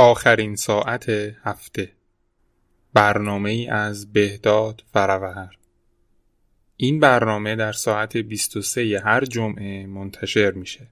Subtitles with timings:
[0.00, 1.08] آخرین ساعت
[1.42, 1.92] هفته
[2.94, 5.58] برنامه ای از بهداد فروهر
[6.76, 10.86] این برنامه در ساعت 23 هر جمعه منتشر میشه.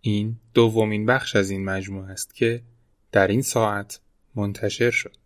[0.00, 2.62] این دومین بخش از این مجموعه است که
[3.12, 4.00] در این ساعت
[4.34, 5.16] منتشر شد.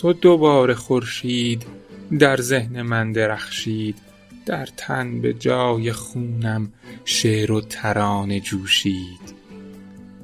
[0.00, 1.66] تو دوباره خورشید
[2.18, 3.98] در ذهن من درخشید.
[4.46, 6.72] در تن به جای خونم
[7.04, 9.34] شعر و ترانه جوشید.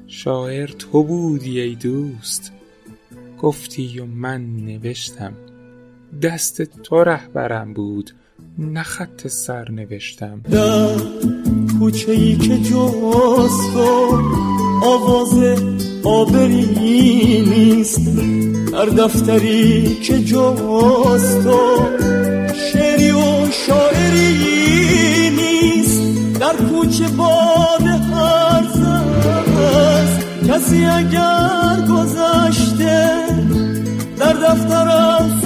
[0.07, 2.51] شاعر تو بودی ای دوست
[3.41, 5.33] گفتی و من نوشتم.
[6.21, 8.11] دست تو رهبرم بود
[8.57, 10.41] نه خط سر نوشتم.
[10.51, 10.95] در
[11.79, 14.21] کوچه ای که جز تو
[14.83, 15.61] آواز
[16.03, 16.65] آبری
[17.45, 18.56] نیست.
[18.77, 21.81] در دفتری که جز تو
[22.53, 26.01] شعری و شاعری نیست
[26.39, 28.63] در کوچه باد هر
[29.93, 33.09] است کسی اگر گذشته
[34.19, 35.36] در دفترم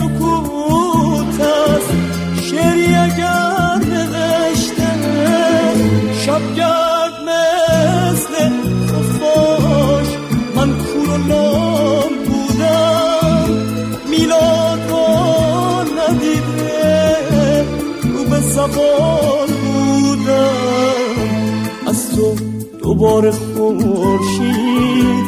[18.71, 20.47] زبان بودم.
[21.87, 22.35] از تو
[22.83, 25.25] دوباره خورشید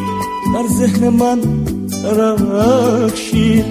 [0.54, 1.40] در ذهن من
[2.18, 3.66] رخشید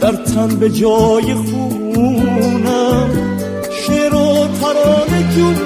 [0.00, 3.10] در تن به جای خونم.
[3.86, 5.65] شعر و ترانه جوشید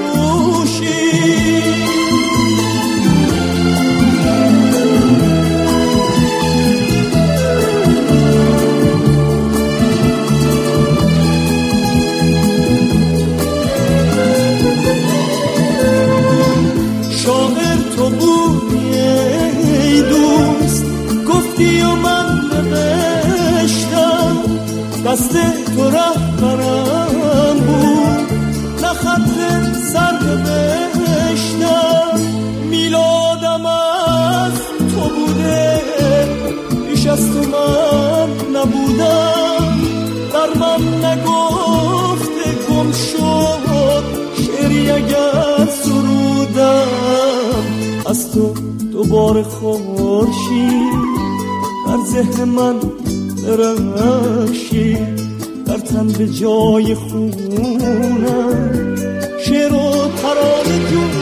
[25.20, 25.36] دست
[25.76, 28.32] تو رهبرم بود.
[28.82, 29.38] نه خط
[29.92, 32.20] سر نوشتم
[32.70, 35.81] میلادم از تو بوده.
[36.88, 39.81] پیش از تو من نبودم.
[40.32, 44.04] در من نگفته گم شد.
[44.42, 46.87] شعری اگر سرودم.
[48.06, 48.54] از تو
[48.92, 51.00] دوباره خورشید.
[51.87, 52.81] در ذهن من
[53.56, 54.97] درخشی
[55.66, 58.61] در تن به جای خونم.
[59.44, 61.19] شعر و ترانه جوشی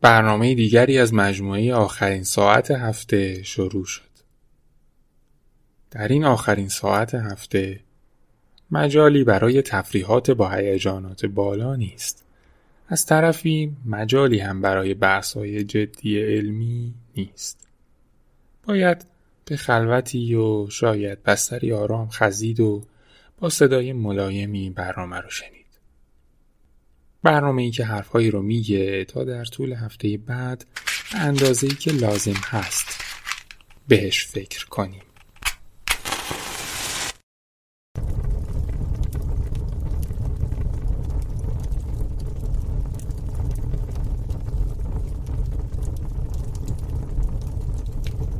[0.00, 4.10] برنامه دیگری از مجموعه آخرین ساعت هفته شروع شد.
[5.90, 7.80] در این آخرین ساعت هفته
[8.70, 12.24] مجالی برای تفریحات با هیجانات بالا نیست.
[12.88, 17.68] از طرفی مجالی هم برای بحث‌های جدی علمی نیست.
[18.64, 19.04] باید
[19.44, 22.82] به خلوتی و شاید بستری آرام خزید و
[23.38, 25.59] با صدای ملایمی برنامه رو شنید.
[27.22, 30.64] برنامه ای که حرفهایی رو میگه تا در طول هفته بعد
[31.14, 33.04] اندازه ای که لازم هست
[33.88, 35.02] بهش فکر کنیم.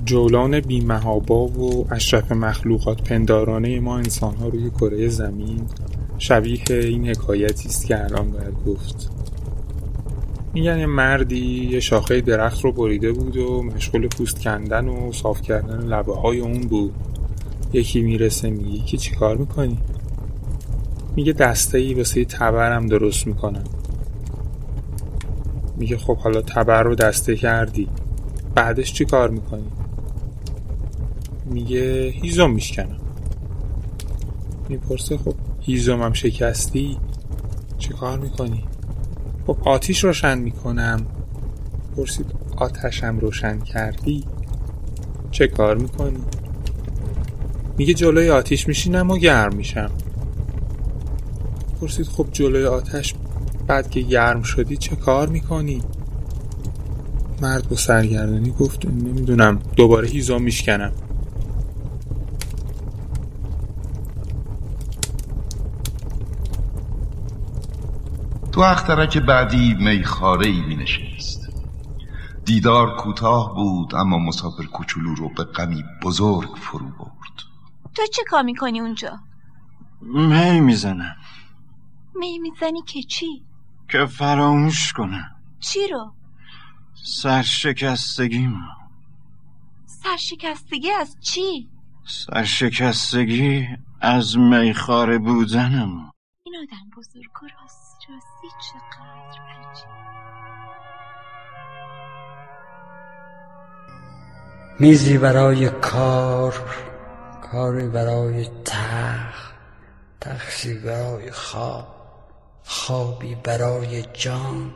[0.04, 5.66] جولان بیمهابا و اشرف مخلوقات پندارانه ما انسان ها روی کره زمین
[6.20, 9.10] شبیه این حکایتی است که الان باید گفت.
[10.54, 15.42] میگن یه مردی یه شاخه درخت رو بریده بود و مشغول پوست کندن و صاف
[15.42, 16.94] کردن لبه های اون بود.
[17.72, 19.78] یکی می‌رسه میگه که چیکار می‌کنی؟
[21.16, 23.64] میگه دسته ای واسه تبرم درست می‌کنم.
[25.76, 27.88] میگه خب حالا تبر رو دسته کردی.
[28.54, 29.70] بعدش چی کار می‌کنی؟
[31.46, 33.00] میگه هیزم میشکنم.
[34.68, 36.98] می‌پرسه خب هیزمم شکستی
[37.78, 38.64] چه کار می‌کنی؟
[39.46, 41.06] خب آتیش روشن می‌کنم
[41.96, 42.26] پرسید
[42.56, 44.24] آتشم روشن کردی
[45.30, 46.20] چه کار می‌کنی؟
[47.78, 49.90] میگه جلوی آتیش میشینم و گرم میشم
[51.80, 53.14] پرسید خب جلوی آتش
[53.66, 55.82] بعد که گرم شدی چه کار می‌کنی؟
[57.42, 60.92] مرد با سرگردانی گفت نمی‌دونم دوباره هیزا میشکنم
[68.60, 71.40] تو اخترک بعدی میخاره ای می نشست
[72.44, 77.38] دیدار کوتاه بود اما مسافر کوچولو رو به غمی بزرگ فرو برد
[77.94, 79.18] تو چه کار می‌کنی اونجا؟
[80.02, 81.16] می می‌زنم
[82.14, 83.26] می می‌زنی که چی؟
[83.88, 85.30] که فراموش کنم
[85.60, 86.12] چی رو؟
[86.94, 88.56] سرشکستگیم
[89.86, 91.68] سرشکستگی از چی؟
[92.06, 93.68] سرشکستگی
[94.00, 96.10] از میخاره بودنم
[96.52, 99.88] این آدم بزرگ و راستی راستی چقدر عجیب.
[104.80, 106.54] میزی برای کار
[107.42, 109.54] کاری برای تخت
[110.20, 111.86] تخشی برای خواب
[112.64, 114.74] خوابی برای جان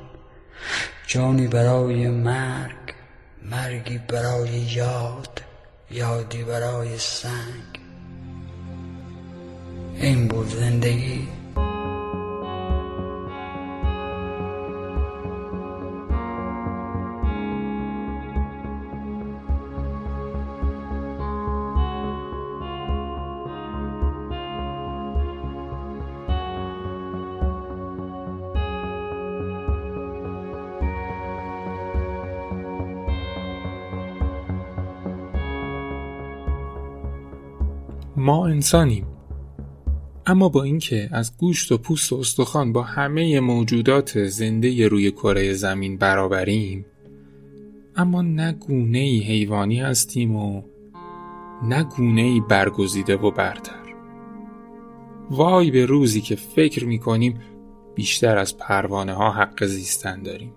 [1.07, 2.95] جانی برای مرگ
[3.43, 5.43] مرگی برای یاد
[5.91, 7.81] یادی برای سنگ.
[9.95, 11.44] این بود زندگی.
[38.25, 39.07] ما انسانیم.
[40.27, 45.53] اما با اینکه از گوشت و پوست و استخوان با همه موجودات زنده روی کره
[45.53, 46.87] زمین برابریم
[47.97, 50.63] اما نه گونه ای حیوانی هستیم و
[51.65, 53.95] نه گونه ای برگزیده و برتر.
[55.31, 57.41] وای به روزی که فکر می کنیم
[57.95, 60.53] بیشتر از پروانه ها حق زیستن داریم.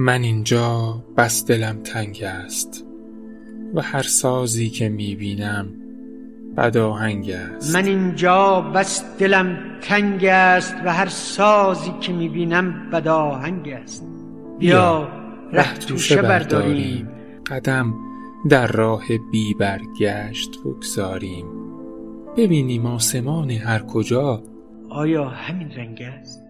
[0.00, 2.84] من اینجا بس دلم تنگ است
[3.74, 5.68] و هر سازی که می‌بینم
[6.56, 7.76] بد آهنگ است.
[7.76, 14.06] من اینجا بس دلم تنگ است و هر سازی که می‌بینم بد آهنگ است.
[14.58, 15.08] بیا
[15.52, 17.08] ره توشه برداریم.
[17.46, 17.94] قدم
[18.48, 21.46] در راه بی برگشت بگذاریم.
[22.36, 24.42] ببینیم آسمان هر کجا.
[24.88, 26.42] آیا همین رنگ است؟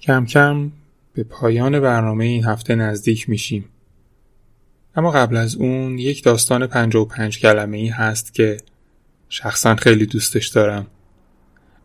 [0.00, 0.70] کم کم
[1.16, 3.64] به پایان برنامه این هفته نزدیک میشیم.
[4.96, 8.56] اما قبل از اون یک داستان پنج و پنج کلمه ای هست که
[9.28, 10.86] شخصا خیلی دوستش دارم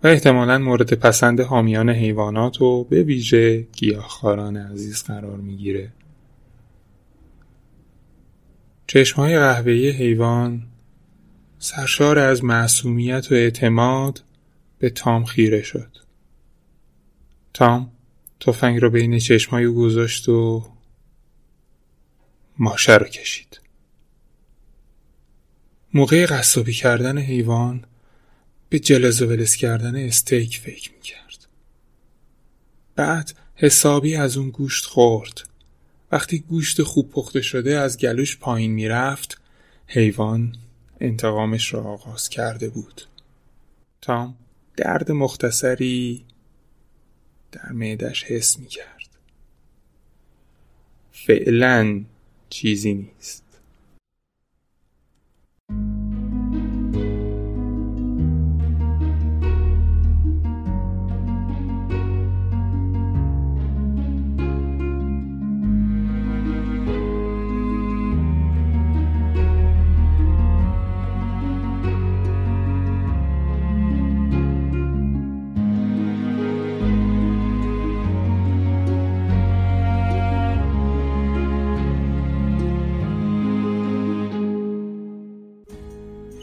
[0.03, 5.91] و احتمالا مورد پسند حامیان حیوانات و به ویژه گیاهخواران عزیز قرار می‌گیره.
[8.87, 10.63] چشمهای قهوه‌ای حیوان
[11.59, 14.23] سرشار از معصومیت و اعتماد
[14.79, 15.97] به تام خیره شد.
[17.53, 17.91] تام
[18.41, 20.65] تفنگ رو بین چشمای او گذاشت و
[22.57, 23.61] ماشه رو کشید.
[25.93, 27.85] موقع قصابی کردن حیوان
[28.69, 31.47] به جلز و ولس کردن استیک فکر می‌کرد.
[32.95, 35.49] بعد حسابی از اون گوشت خورد.
[36.11, 39.41] وقتی گوشت خوب پخته شده از گلوش پایین می‌رفت
[39.87, 40.55] حیوان
[40.99, 43.01] انتقامش را آغاز کرده بود.
[44.01, 44.35] تام
[44.77, 46.25] درد مختصری
[47.51, 49.09] در معدش حس می کرد.
[51.11, 52.03] فعلا
[52.49, 53.43] چیزی نیست.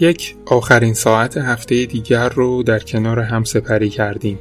[0.00, 4.38] یک آخرین ساعت هفته دیگر رو در کنار هم سپری کردیم.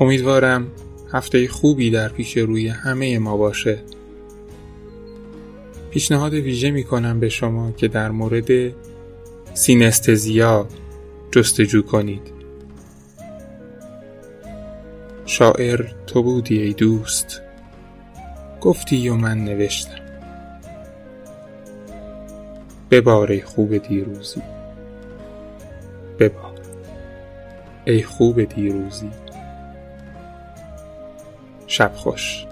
[0.00, 0.66] امیدوارم
[1.12, 3.78] هفته خوبی در پیش روی همه ما باشه.
[5.90, 8.72] پیشنهاد ویژه می کنم به شما که در مورد
[9.54, 10.68] سینستزیا
[11.30, 12.34] جستجو کنید.
[15.26, 17.40] شاعر تو بودی ای دوست
[18.60, 20.03] گفتی و من نوشتم
[22.94, 24.42] ببار ای خوب دیروزی.
[26.18, 26.60] ببار.
[27.84, 29.10] ای خوب دیروزی.
[31.66, 32.46] شب خوش.